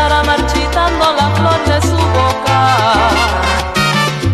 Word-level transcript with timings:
estará 0.00 0.22
marchitando 0.22 1.12
la 1.12 1.28
flor 1.36 1.60
de 1.66 1.78
su 1.82 1.96
boca? 2.18 2.60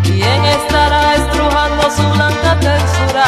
¿Quién 0.04 0.44
estará 0.44 1.14
estrujando 1.16 1.82
su 1.90 2.08
blanca 2.14 2.50
textura? 2.60 3.26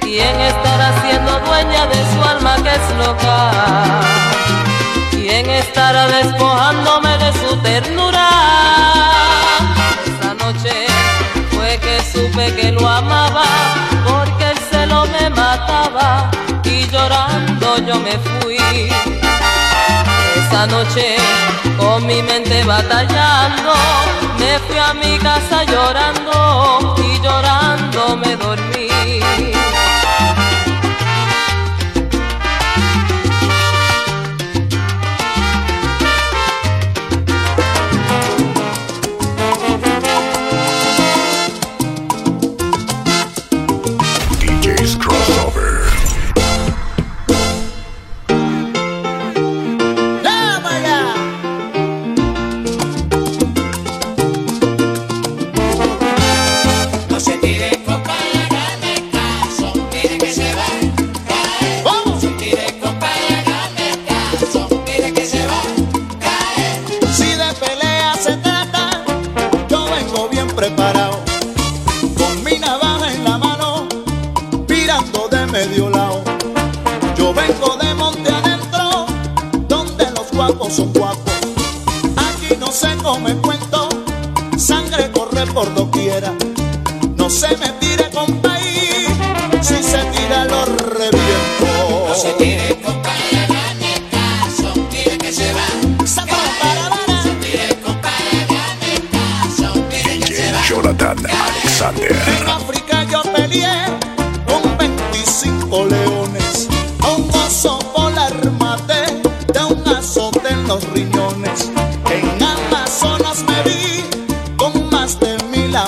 ¿Quién 0.00 0.40
estará 0.40 0.88
siendo 1.02 1.38
dueña 1.46 1.86
de 1.86 2.00
su 2.12 2.20
alma 2.32 2.56
que 2.64 2.74
es 2.80 2.86
loca? 2.98 3.52
¿Quién 5.12 5.48
estará 5.50 6.08
despojándome 6.08 7.16
de 7.18 7.32
su 7.40 7.56
ternura? 7.58 8.28
Esa 10.08 10.34
noche 10.34 10.74
fue 11.52 11.78
que 11.78 12.02
supe 12.12 12.56
que 12.56 12.72
lo 12.72 12.88
amaba, 12.88 13.44
porque 14.04 14.50
el 14.50 14.58
celo 14.58 15.06
me 15.14 15.30
mataba 15.30 16.28
y 16.64 16.88
llorando 16.88 17.78
yo 17.86 18.00
me 18.00 18.18
fui 18.18 18.50
la 20.60 20.66
noche 20.66 21.16
con 21.78 22.04
mi 22.04 22.20
mente 22.22 22.62
batallando, 22.64 23.72
me 24.38 24.58
fui 24.66 24.76
a 24.76 24.92
mi 24.92 25.16
casa 25.18 25.64
llorando 25.64 26.94
y 26.98 27.18
llorando 27.22 28.18
me 28.18 28.36
dormí. 28.36 28.69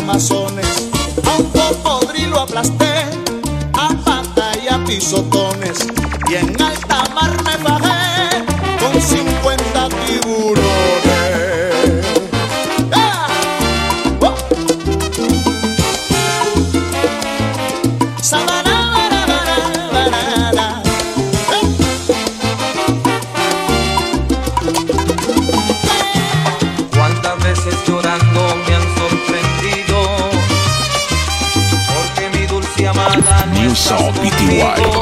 amazones, 0.02 0.90
a 1.24 1.36
un 1.38 1.44
cocodrilo 1.50 2.40
aplasté, 2.40 3.04
a 3.74 3.88
pata 4.04 4.52
y 4.62 4.68
a 4.68 4.84
pisotones, 4.84 5.78
y 6.28 6.34
en 6.34 6.60
alta 6.60 7.04
mar 7.14 7.30
me 7.44 7.56
bajé. 7.62 7.91
Sound 33.92 34.16
BTY. 34.24 35.01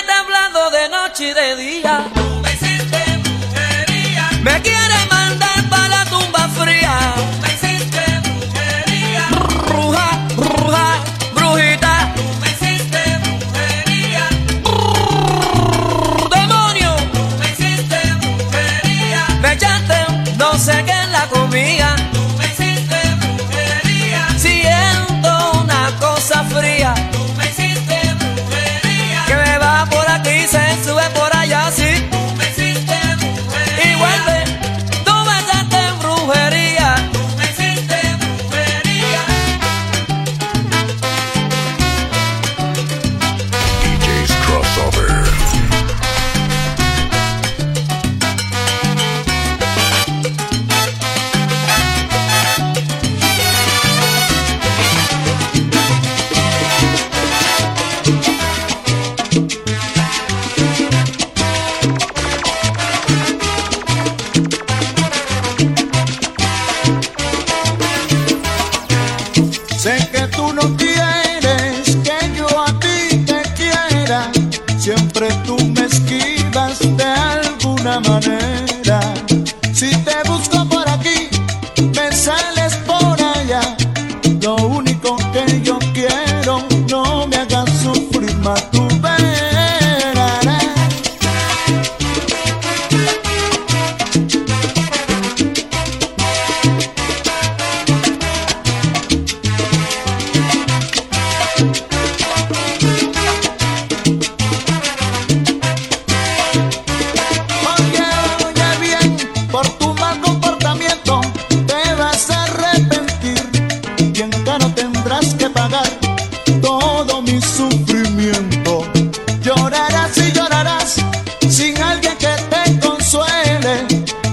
noche 1.21 1.29
y 1.29 1.33
de 1.33 1.55
me 2.41 2.53
hiciste 2.53 2.97
brujería. 3.23 4.29
Me 4.43 4.51
mandar. 5.09 5.50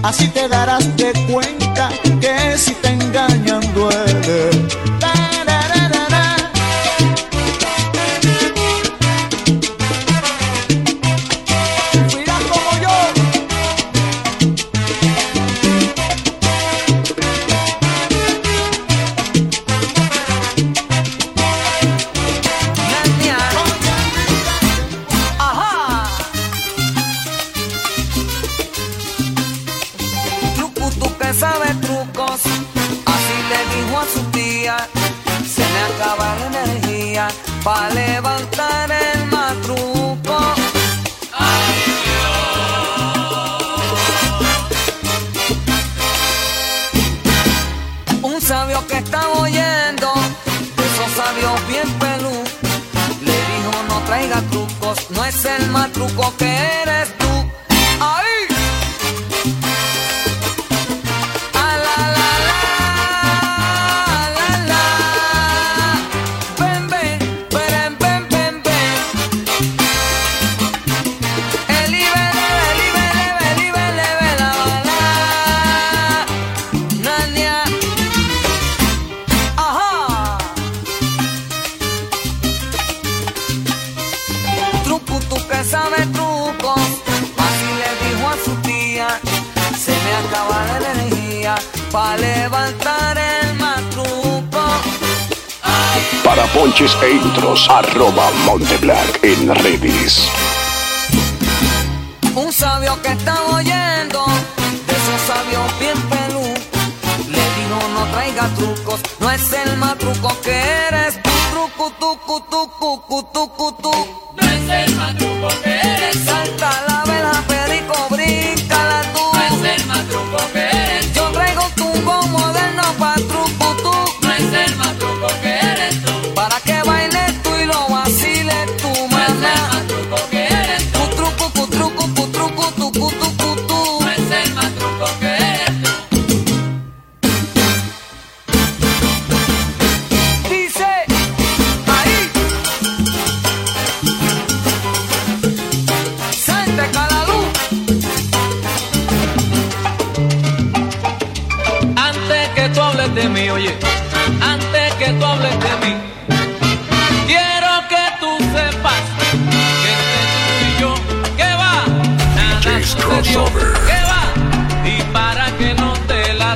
así 0.09 0.27
te 0.29 0.49
darás 0.49 0.97
de 0.97 1.13
cuenta. 1.31 1.91
pa' 91.91 92.17
levantar 92.17 93.17
el 93.19 93.55
matruco. 93.55 94.63
Para 96.25 96.45
ponches 96.47 96.97
e 97.03 97.11
intros, 97.13 97.69
arroba 97.69 98.31
Monteblanc 98.45 99.19
en 99.23 99.55
redes. 99.55 100.29
Un 102.35 102.53
sabio 102.53 103.01
que 103.03 103.09
está 103.09 103.35
oyendo, 103.47 104.27
de 104.87 104.95
esos 105.01 105.21
sabios 105.27 105.79
bien 105.81 105.99
pelú, 106.11 106.47
le 107.29 107.45
dijo 107.57 107.79
no 107.95 108.05
traiga 108.13 108.49
trucos, 108.57 109.01
no 109.21 109.31
es 109.31 109.53
el 109.53 109.77
matruco 109.77 110.37
que 110.43 110.57
eres, 110.89 111.23
tu 111.23 111.31
truco, 111.51 111.93
tu, 111.99 112.17
tu, 113.57 113.73
tu. 113.83 114.18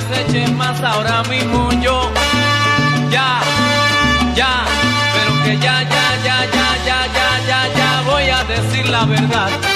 las 0.08 0.18
eches 0.20 0.50
más 0.52 0.80
ahora 0.82 1.22
mismo 1.24 1.70
yo. 1.80 2.10
Ya, 3.10 3.40
ya, 4.34 4.64
pero 5.14 5.42
que 5.44 5.58
ya, 5.58 5.82
ya, 5.82 6.16
ya, 6.24 6.46
ya, 6.46 6.78
ya, 6.86 7.06
ya, 7.14 7.46
ya, 7.46 7.74
ya 7.76 8.02
voy 8.06 8.28
a 8.28 8.44
decir 8.44 8.88
la 8.88 9.04
verdad. 9.04 9.71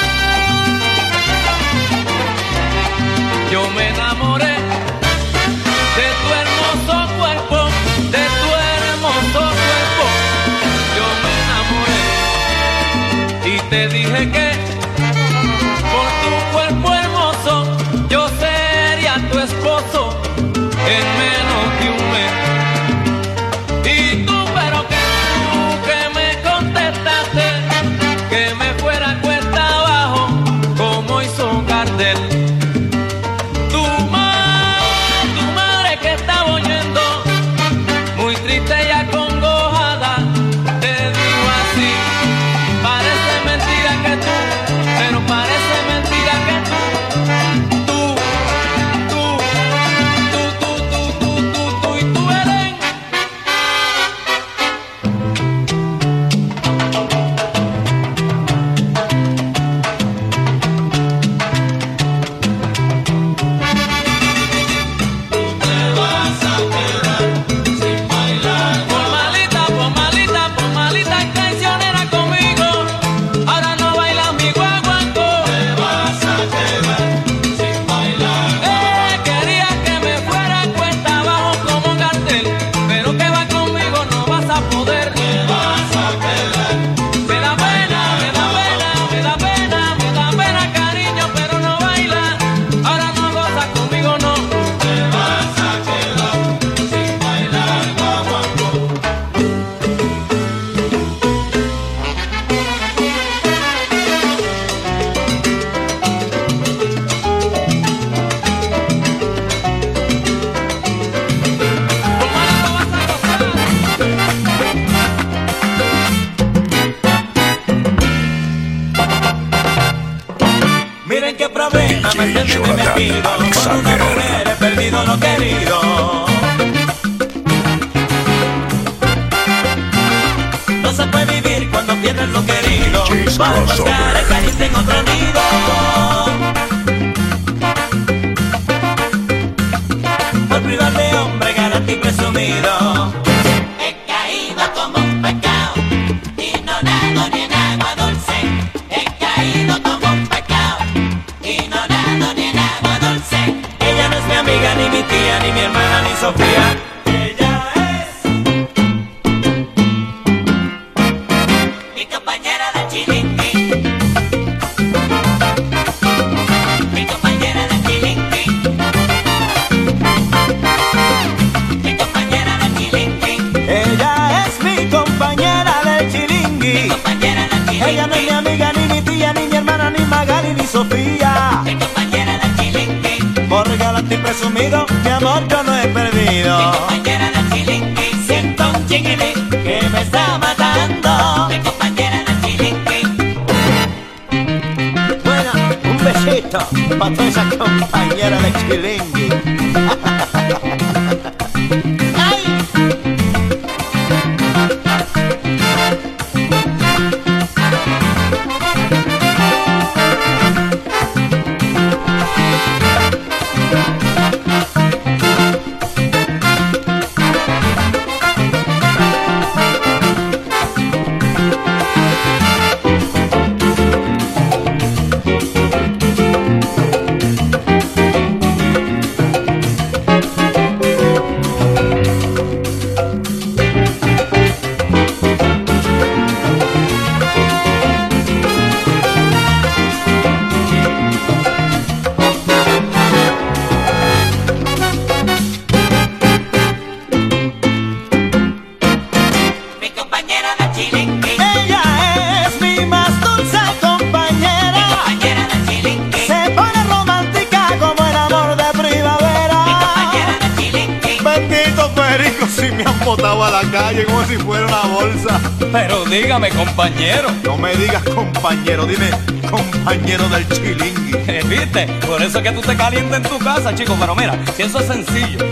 compañero, 268.47 268.87
dime, 268.87 269.11
compañero 269.51 270.29
del 270.29 270.49
chilingue. 270.49 271.17
Eh, 271.27 271.43
¿Viste? 271.49 271.89
Por 272.07 272.23
eso 272.23 272.39
es 272.39 272.45
que 272.45 272.53
tú 272.53 272.61
te 272.61 272.77
calientas 272.77 273.17
en 273.17 273.23
tu 273.25 273.39
casa, 273.41 273.75
chico. 273.75 273.97
Pero 273.99 274.15
mira, 274.15 274.39
si 274.55 274.63
eso 274.63 274.79
es 274.79 274.87
sencillo, 274.87 275.45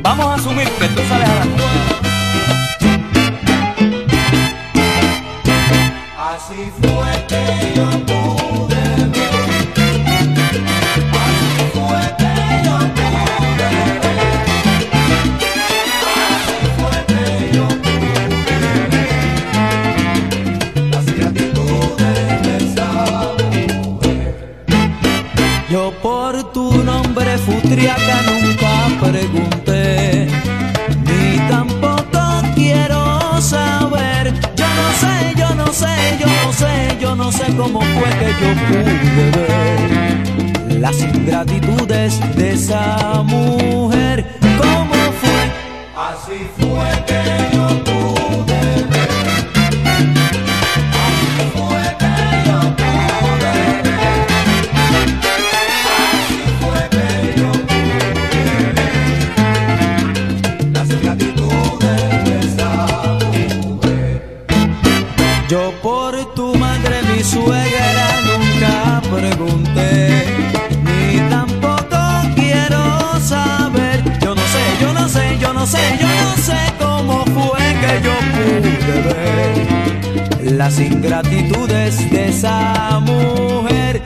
vamos 0.00 0.26
a 0.26 0.34
asumir 0.34 0.68
que 0.68 0.86
tú 0.86 1.02
sales 1.08 1.28
a 1.28 1.34
las 1.34 1.48
cómo 37.56 37.80
fue 37.80 38.08
que 38.18 38.32
yo 38.40 38.48
pude 38.68 39.30
ver 39.30 40.80
las 40.80 41.00
ingratitudes 41.00 42.20
de 42.36 42.52
esa 42.52 43.22
mujer. 43.22 44.41
las 80.62 80.78
ingratitudes 80.78 82.10
de 82.10 82.28
esa 82.28 83.00
mujer. 83.00 84.02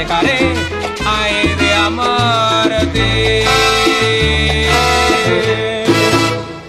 dejaré. 0.00 0.38
Ay, 1.04 1.54
de 1.60 1.74
amarte. 1.74 3.44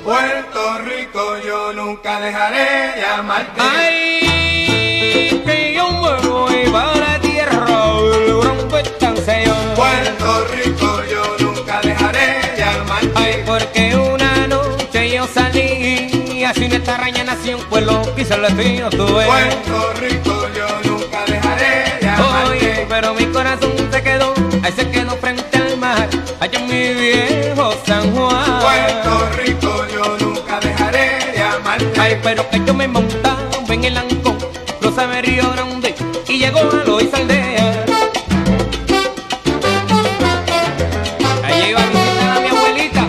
Puerto 0.04 0.62
Rico, 0.80 1.22
yo 1.46 1.74
nunca 1.74 2.20
dejaré 2.20 3.00
de 3.00 3.06
amarte. 3.06 3.62
Ay, 3.62 5.42
que 5.46 5.74
yo 5.76 5.86
me 6.02 6.28
voy 6.28 6.70
para 6.72 7.20
tierra 7.22 7.66
gran 8.42 8.68
pestanceyo. 8.70 9.56
Puerto 9.76 10.30
Rico, 10.54 10.90
yo 11.10 11.24
nunca 11.40 11.80
dejaré 11.82 12.28
de 12.58 12.64
amarte. 12.64 13.12
Ay, 13.16 13.44
porque 13.46 13.96
una 13.96 14.48
noche 14.48 15.10
yo 15.10 15.26
salí 15.34 16.44
así 16.44 16.66
en 16.66 16.74
esta 16.74 16.98
raña 16.98 17.24
nació 17.24 17.58
un 17.58 17.64
pueblo 17.66 18.02
quizá 18.16 18.36
el 18.36 18.42
destino 18.42 18.90
tuve. 18.90 19.26
Puerto 19.26 19.94
Rico, 20.02 20.41
pero 23.02 23.16
mi 23.16 23.26
corazón 23.28 23.72
se 23.92 24.04
quedó, 24.04 24.32
ahí 24.62 24.72
se 24.72 24.88
quedó 24.92 25.18
frente 25.18 25.58
al 25.58 25.76
mar, 25.78 26.08
allá 26.40 26.60
en 26.60 26.68
mi 26.68 26.94
viejo 27.02 27.74
San 27.84 28.14
Juan. 28.14 28.60
Puerto 28.62 29.30
Rico, 29.38 29.86
yo 29.92 30.18
nunca 30.20 30.60
dejaré 30.60 31.32
de 31.32 31.42
amarte. 31.42 32.00
Ay, 32.00 32.20
pero 32.22 32.48
que 32.48 32.62
yo 32.64 32.76
me 32.76 32.88
montaba 32.88 33.40
en 33.70 33.84
el 33.86 33.98
ancón, 33.98 34.38
cruzaba 34.80 35.18
el 35.18 35.26
río 35.26 35.52
grande 35.52 35.96
y 36.28 36.38
llegó 36.38 36.60
a 36.60 36.84
Loíza 36.86 37.18
aldea. 37.18 37.86
Allí 41.44 41.70
iba 41.72 41.82
a 41.82 41.88
visitar 41.88 42.38
a 42.38 42.40
mi 42.40 42.50
abuelita. 42.50 43.08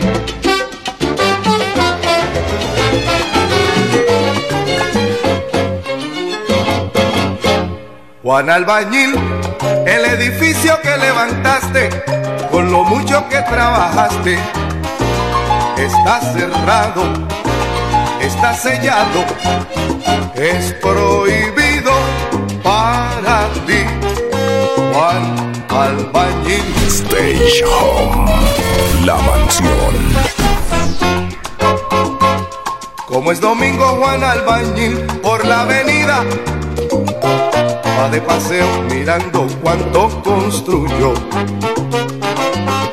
Juan 8.22 8.48
Albañil, 8.48 9.41
el 9.86 10.04
edificio 10.04 10.80
que 10.82 10.96
levantaste, 10.96 11.90
con 12.50 12.70
lo 12.70 12.84
mucho 12.84 13.28
que 13.28 13.40
trabajaste, 13.42 14.38
está 15.76 16.20
cerrado, 16.20 17.02
está 18.20 18.54
sellado, 18.54 19.24
es 20.34 20.72
prohibido 20.74 21.92
para 22.62 23.48
ti. 23.66 23.84
Juan 24.92 25.52
Albañil. 25.68 26.62
Stage 26.86 27.64
Home. 27.64 28.30
La 29.04 29.16
mansión. 29.16 29.94
Como 33.06 33.32
es 33.32 33.40
domingo 33.40 33.84
Juan 33.98 34.22
Albañil 34.22 34.96
por 35.22 35.44
la 35.44 35.62
avenida 35.62 36.24
De 38.10 38.20
paseo 38.20 38.66
mirando 38.90 39.46
cuánto 39.62 40.08
construyó. 40.22 41.14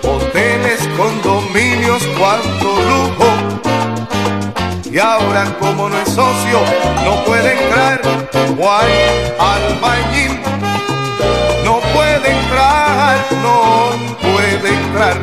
Hoteles, 0.03 0.88
condominios, 0.95 2.01
cuánto 2.17 2.67
lujo. 2.89 3.25
Y 4.89 4.97
ahora 4.97 5.45
como 5.59 5.89
no 5.89 5.97
es 5.97 6.09
socio 6.09 6.59
no 7.03 7.25
puede 7.25 7.62
entrar. 7.62 8.01
Juan 8.57 8.85
Albañil. 9.39 10.39
No 11.65 11.79
puede 11.93 12.31
entrar, 12.31 13.17
no 13.41 13.91
puede 14.21 14.69
entrar. 14.69 15.17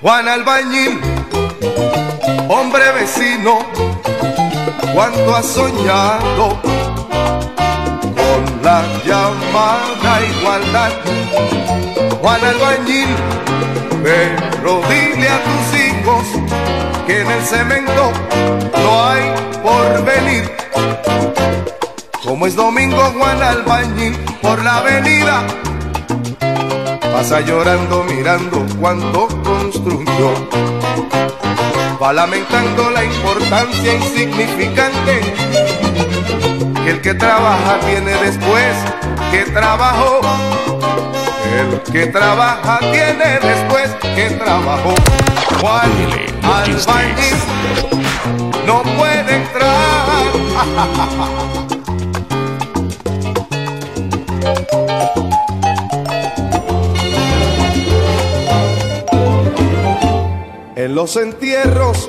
Juan 0.00 0.28
Albañil 0.28 1.00
hombre 2.48 2.92
vecino, 2.92 3.60
cuánto 4.94 5.34
has 5.34 5.46
soñado 5.46 6.60
con 8.20 8.62
la 8.62 8.82
llamada 9.04 10.20
igualdad. 10.38 10.92
Juan 12.20 12.40
Albañil, 12.44 13.08
pero 14.02 14.80
dile 14.88 15.28
a 15.28 15.40
tus 15.42 15.80
hijos 15.80 16.24
que 17.06 17.20
en 17.22 17.30
el 17.30 17.42
cemento 17.42 18.12
no 18.76 19.04
hay 19.04 19.22
por 19.62 20.04
venir. 20.04 20.50
Como 22.22 22.46
es 22.46 22.54
domingo 22.54 23.12
Juan 23.18 23.42
Albañil 23.42 24.16
por 24.40 24.62
la 24.62 24.78
avenida, 24.78 25.44
pasa 27.12 27.40
llorando 27.40 28.04
mirando 28.04 28.64
cuánto 28.80 29.28
construyó 29.42 30.32
va 32.02 32.12
lamentando 32.12 32.90
la 32.90 33.04
importancia 33.04 33.94
insignificante 33.94 35.20
que 36.84 36.90
el 36.90 37.00
que 37.00 37.14
trabaja 37.14 37.78
tiene 37.86 38.12
después 38.12 38.76
que 39.30 39.44
trabajó. 39.52 40.20
El 41.60 41.80
que 41.92 42.06
trabaja 42.08 42.78
tiene 42.80 43.38
después 43.40 43.90
que 44.16 44.30
trabajó. 44.30 44.94
Juan 45.60 45.90
Albañil 46.42 47.36
no 48.66 48.82
puede 48.82 49.36
entrar. 49.36 49.68
En 60.82 60.96
los 60.96 61.14
entierros 61.14 62.08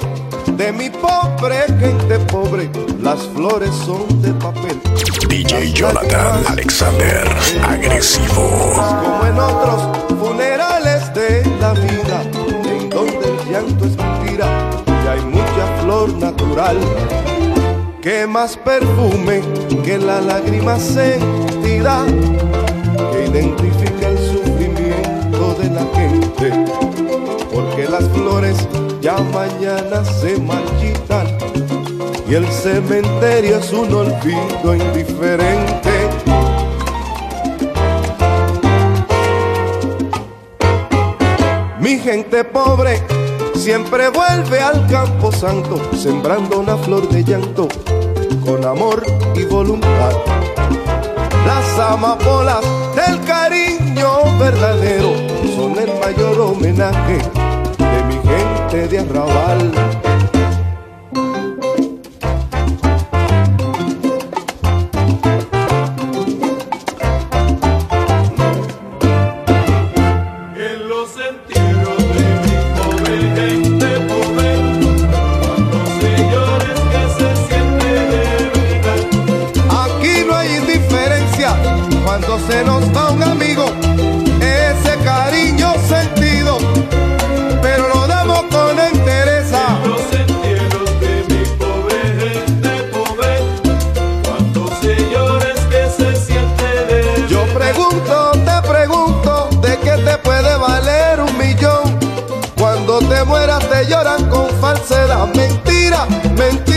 de 0.58 0.72
mi 0.72 0.90
pobre 0.90 1.58
gente 1.80 2.18
pobre, 2.32 2.72
las 3.04 3.22
flores 3.28 3.70
son 3.86 4.20
de 4.20 4.34
papel. 4.34 4.82
DJ 5.30 5.74
Jonathan 5.74 6.44
Alexander. 6.48 7.24
Agresivo. 7.70 8.74
Como 8.74 9.26
en 9.28 9.40
otros 9.40 10.18
funerales 10.20 11.14
de 11.14 11.46
la 11.62 11.74
vida, 11.74 12.24
en 12.66 12.90
donde 12.90 13.28
el 13.28 13.52
llanto 13.52 13.86
es 13.86 13.96
mentira 13.96 14.48
y 14.88 15.08
hay 15.08 15.22
mucha 15.22 15.84
flor 15.84 16.12
natural. 16.14 16.78
Que 18.02 18.26
más 18.26 18.58
perfume 18.58 19.44
que 19.86 20.00
la 20.00 20.20
lágrima 20.20 20.80
sentida 20.80 22.04
que 23.12 23.26
identifica 23.28 23.73
ya 29.04 29.18
mañana 29.18 30.06
se 30.06 30.38
marchitan 30.38 31.28
y 32.26 32.36
el 32.36 32.48
cementerio 32.48 33.58
es 33.58 33.74
un 33.74 33.94
olvido 33.94 34.76
indiferente. 34.76 35.92
Mi 41.82 42.00
gente 42.00 42.46
pobre 42.46 43.04
siempre 43.56 44.08
vuelve 44.08 44.62
al 44.62 44.88
campo 44.88 45.34
santo, 45.34 45.82
sembrando 45.98 46.60
una 46.60 46.78
flor 46.78 47.10
de 47.10 47.26
llanto 47.26 47.68
con 48.46 48.64
amor 48.64 49.04
y 49.36 49.44
voluntad. 49.44 50.14
Las 51.46 51.78
amapolas 51.78 52.64
del 52.96 53.20
cariño 53.26 54.40
verdadero 54.40 55.12
son 55.58 55.78
el 55.78 55.92
mayor 56.00 56.40
homenaje 56.40 57.20
gente 58.74 58.88
de 58.88 58.98
arrabal. 58.98 60.13
Mentira, 106.34 106.73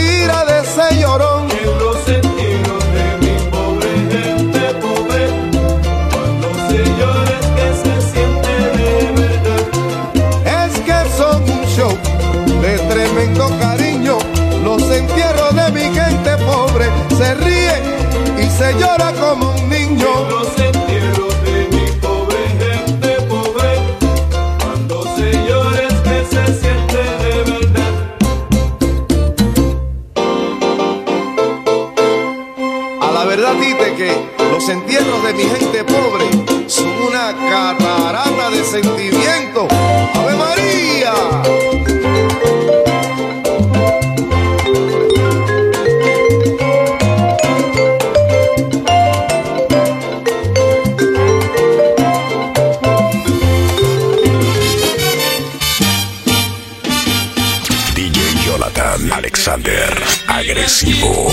agresivo. 60.49 61.29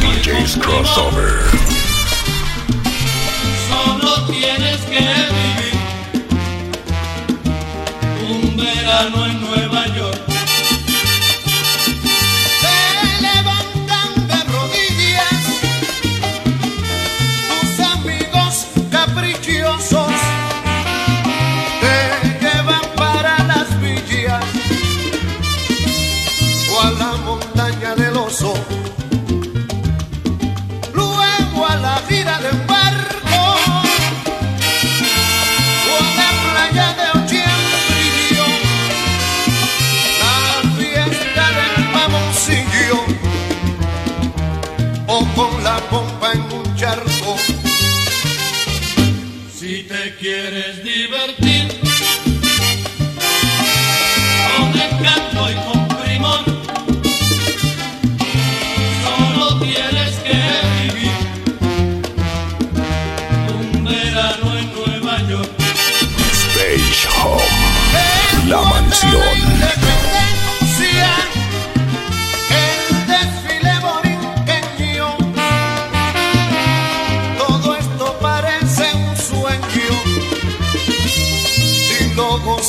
DJ's 0.00 0.56
Crossover. 0.56 1.75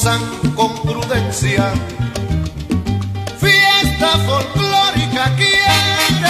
Gozan 0.08 0.22
con 0.56 0.74
prudencia, 0.84 1.72
fiesta 3.40 4.10
folclórica 4.26 5.36
quieres. 5.36 6.28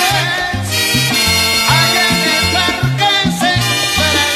Allá 1.69 2.05
en 2.09 2.21
el 2.33 2.43
parque 2.53 3.11
central, 3.43 4.29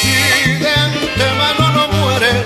si 0.00 0.14
de 0.62 0.70
antemano 0.70 1.64
no 1.72 1.84
mueres, 1.88 2.44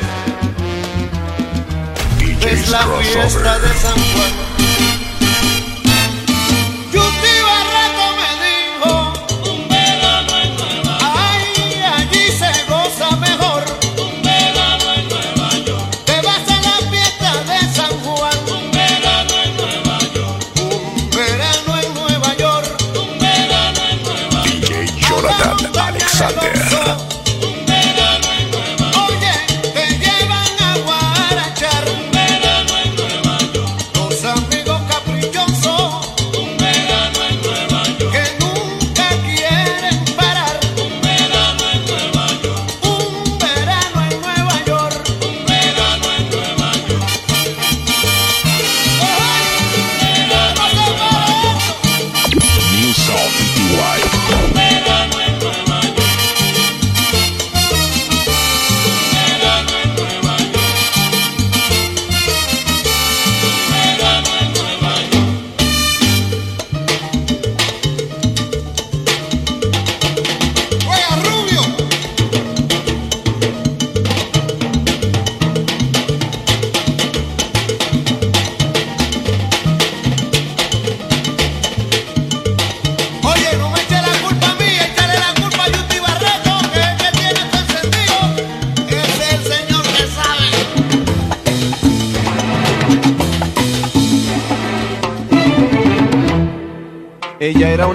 es 2.46 2.68
la 2.68 2.82
fiesta 2.86 3.58
de 3.60 3.74
San 3.74 3.94
Juan. 3.94 4.47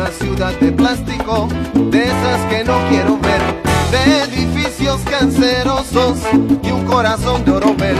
Una 0.00 0.10
ciudad 0.12 0.52
de 0.60 0.72
plástico, 0.72 1.46
de 1.74 2.04
esas 2.04 2.40
que 2.48 2.64
no 2.64 2.78
quiero 2.88 3.18
ver, 3.18 3.42
de 3.90 4.22
edificios 4.22 4.98
cancerosos 5.02 6.20
y 6.62 6.70
un 6.70 6.86
corazón 6.86 7.44
de 7.44 7.50
oromel, 7.50 7.96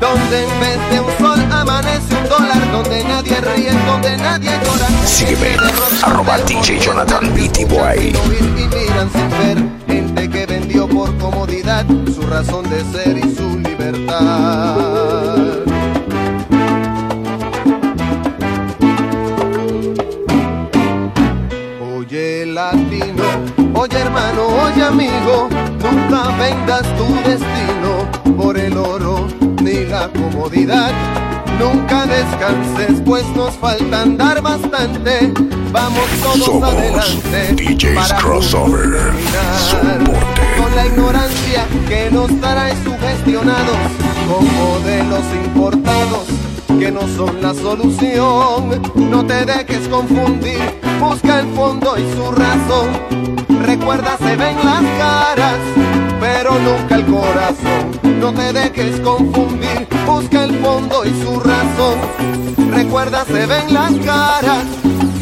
donde 0.00 0.44
en 0.44 0.60
vez 0.60 0.78
de 0.90 1.00
un 1.00 1.18
sol 1.18 1.38
amanece 1.52 2.14
un 2.14 2.26
dólar 2.26 2.72
donde 2.72 3.04
nadie 3.04 3.38
ríe, 3.42 3.70
donde 3.84 4.16
nadie 4.16 4.50
llora. 4.64 4.88
Sígueme, 5.04 5.58
arroba 6.00 6.38
DJ 6.38 6.78
Jonathan 6.78 7.34
Beatty 7.34 7.66
Boy. 7.66 8.16
y 8.16 8.68
miran 8.74 9.10
sin 9.12 9.28
ver 9.38 9.58
gente 9.88 10.30
que 10.30 10.46
vendió 10.46 10.88
por 10.88 11.14
comodidad 11.18 11.84
su 12.14 12.22
razón 12.22 12.64
de 12.70 12.82
ser 12.92 13.18
y 13.18 13.34
su 13.36 13.58
libertad. 13.58 15.02
Comodidad. 30.22 30.92
Nunca 31.58 32.06
descanses, 32.06 33.00
pues 33.04 33.24
nos 33.36 33.54
falta 33.54 34.02
andar 34.02 34.42
bastante. 34.42 35.32
Vamos 35.70 36.04
todos 36.22 36.44
Somos 36.44 36.72
adelante. 36.72 37.54
DJs 37.54 37.94
para 37.94 38.16
Crossover. 38.16 39.12
Con 40.58 40.76
la 40.76 40.86
ignorancia 40.86 41.66
que 41.88 42.10
nos 42.10 42.28
trae 42.40 42.74
sugestionados 42.84 43.76
con 44.28 44.54
modelos 44.54 45.24
importados 45.44 46.26
que 46.78 46.90
no 46.90 47.02
son 47.16 47.40
la 47.40 47.54
solución. 47.54 48.82
No 48.96 49.24
te 49.24 49.44
dejes 49.44 49.88
confundir, 49.88 50.58
busca 51.00 51.40
el 51.40 51.46
fondo 51.54 51.96
y 51.96 52.02
su 52.16 52.32
razón. 52.32 53.62
Recuerda, 53.64 54.16
se 54.18 54.36
ven 54.36 54.56
las 54.56 54.82
caras, 54.98 55.58
pero 56.20 56.58
nunca 56.58 56.96
el 56.96 57.06
corazón. 57.06 57.91
No 58.22 58.32
te 58.32 58.52
dejes 58.52 59.00
confundir, 59.00 59.88
busca 60.06 60.44
el 60.44 60.56
fondo 60.60 61.04
y 61.04 61.10
su 61.24 61.40
razón. 61.40 61.98
Recuerda, 62.70 63.24
se 63.24 63.46
ven 63.46 63.74
las 63.74 63.92
caras, 63.94 64.64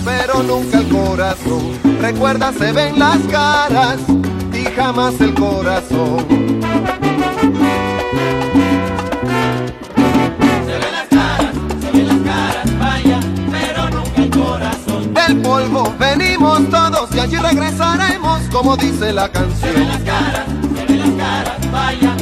pero 0.05 0.43
nunca 0.43 0.81
el 0.81 0.89
corazón. 0.89 1.79
Recuerda, 2.03 2.53
se 2.53 2.73
ven 2.73 2.99
las 2.99 3.17
caras 3.31 3.97
y 4.53 4.65
jamás 4.77 5.19
el 5.19 5.33
corazón. 5.33 6.27
Se 10.67 10.79
ven 10.79 10.93
las 10.93 11.09
caras, 11.09 11.55
se 11.81 11.91
ven 11.93 12.07
las 12.07 12.19
caras, 12.19 12.79
vaya, 12.79 13.21
pero 13.51 13.91
nunca 13.91 14.23
el 14.23 14.31
corazón. 14.31 15.15
Del 15.15 15.41
polvo 15.41 15.95
venimos 15.99 16.69
todos 16.69 17.15
y 17.15 17.19
allí 17.21 17.37
regresaremos, 17.37 18.43
como 18.53 18.77
dice 18.77 19.11
la 19.15 19.25
Se 19.25 19.33
canción. 19.33 19.75
ven 19.75 19.89
las 19.89 20.03
caras, 20.03 20.47
se 20.77 20.85
ven 20.85 20.99
las 20.99 21.11
caras, 21.27 21.73
vaya, 21.73 22.17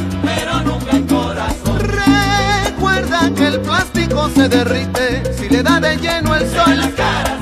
se 4.34 4.48
derrite 4.48 5.22
si 5.34 5.48
le 5.48 5.62
da 5.62 5.80
de 5.80 5.96
lleno 5.96 6.34
el 6.34 6.48
sol. 6.50 6.94
caras, 6.96 7.28
se 7.28 7.28
ven 7.28 7.37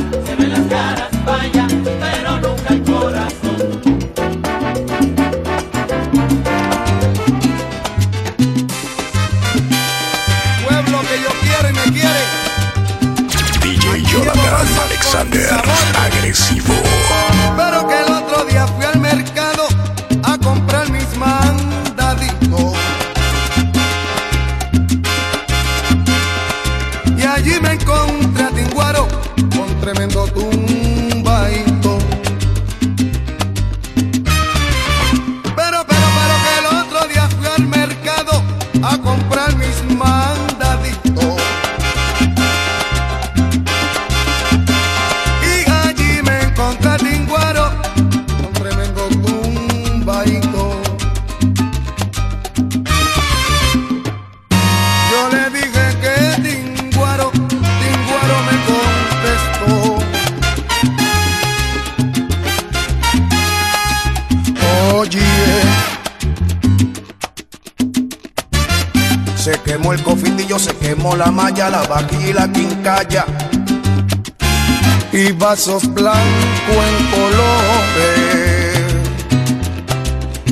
vasos 75.66 75.92
blancos 75.94 76.20
en 76.68 77.06
colores. 77.10 78.84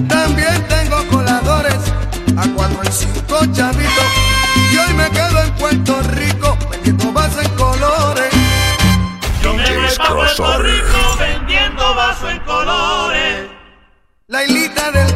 También 0.08 0.66
tengo 0.68 1.06
coladores 1.08 1.78
a 2.36 2.48
cuatro 2.54 2.80
y 2.82 2.92
cinco 2.92 3.46
chavitos. 3.52 4.04
Y 4.72 4.76
hoy 4.76 4.94
me 4.94 5.10
quedo 5.10 5.42
en 5.42 5.54
Puerto 5.54 6.02
Rico 6.14 6.58
vendiendo 6.70 7.12
vasos 7.12 7.44
en 7.44 7.50
colores. 7.54 8.32
Yo 9.42 9.54
me 9.54 9.76
voy 9.76 9.86
Puerto. 10.36 10.58
Rico 10.58 11.16
vendiendo 11.18 11.94
vasos 11.94 12.30
en 12.32 12.40
colores. 12.40 13.50
La 14.26 14.44
hilita 14.44 14.90
del 14.90 15.13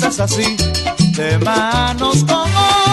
cosas 0.00 0.20
así, 0.20 0.56
de 1.16 1.38
manos 1.38 2.24
como 2.24 2.87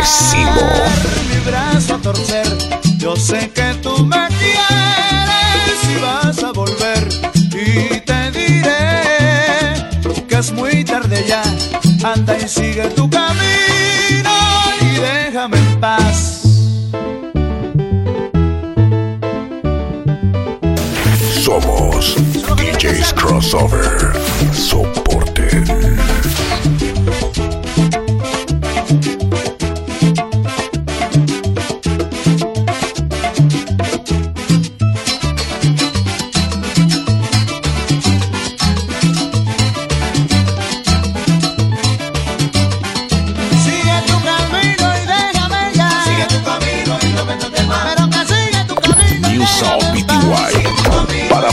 agresivo. 0.00 0.60
Mi 1.28 1.38
brazo 1.50 1.94
a 1.94 1.98
torcer, 1.98 2.46
yo 2.96 3.16
sé 3.16 3.50
que 3.50 3.74
tú 3.82 4.04
me 4.04 4.28
quieres 4.38 5.80
y 5.88 6.00
vas 6.00 6.42
a 6.42 6.52
volver 6.52 7.08
y 7.52 8.00
te 8.00 8.30
diré 8.30 10.26
que 10.26 10.36
es 10.36 10.52
muy 10.52 10.84
tarde 10.84 11.24
ya. 11.26 11.42
Anda 12.02 12.38
y 12.38 12.48
sigue 12.48 12.88
tu 12.96 13.08
camino 13.10 14.30
y 14.80 15.00
déjame 15.00 15.58
en 15.58 15.80
paz. 15.80 16.42
Somos 21.44 22.16
DJs 22.56 23.12
Crossover. 23.14 23.99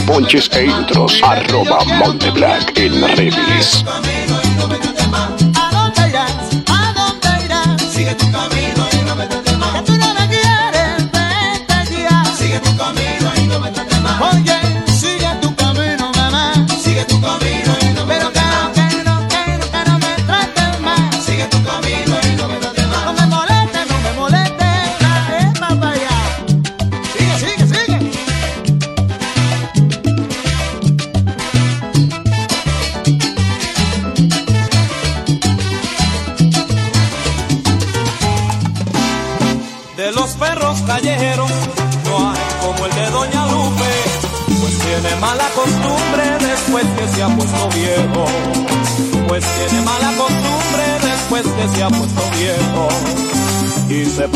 ponches 0.08 0.48
e 0.54 0.64
intros. 0.64 1.22
Arroba 1.22 1.84
Monteblanc 1.84 2.76
en 2.78 3.02
redes. 3.16 3.84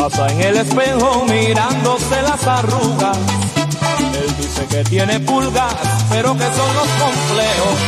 Pasa 0.03 0.27
en 0.27 0.41
el 0.41 0.57
espejo 0.57 1.23
mirándose 1.29 2.21
las 2.23 2.45
arrugas. 2.45 3.17
Él 4.21 4.35
dice 4.37 4.65
que 4.69 4.83
tiene 4.83 5.17
pulgas, 5.21 5.73
pero 6.09 6.33
que 6.33 6.43
son 6.43 6.75
los 6.75 6.87
complejos. 6.99 7.79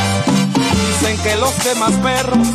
Dicen 0.87 1.17
que 1.23 1.35
los 1.35 1.63
demás 1.65 1.91
perros 2.01 2.47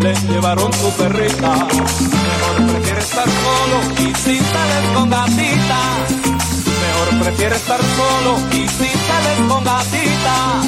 le 0.00 0.14
llevaron 0.32 0.72
su 0.72 0.90
perrita. 0.96 1.52
Mejor 1.54 2.72
prefiere 2.72 2.98
estar 2.98 3.28
solo 3.28 4.00
y 4.00 4.14
si 4.16 4.36
sales 4.36 4.90
con 4.92 5.10
gatita. 5.10 5.80
Mejor 6.82 7.22
prefiere 7.22 7.54
estar 7.54 7.80
solo 7.80 8.36
y 8.50 8.66
si 8.66 8.88
sales 8.88 9.38
con 9.48 9.62
gatita. 9.62 10.67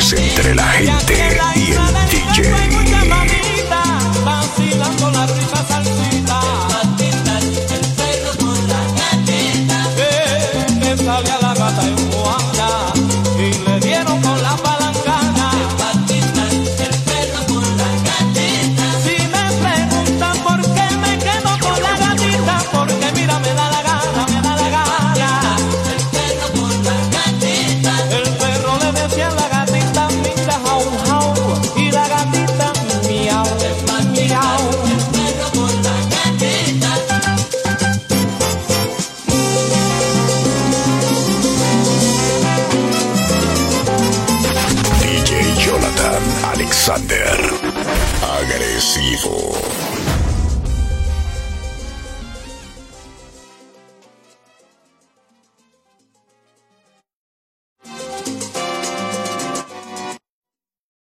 Entre 0.00 0.54
la 0.54 0.62
gente 0.64 1.38
y 1.56 1.72
el 1.72 1.78
DJ. 2.08 2.77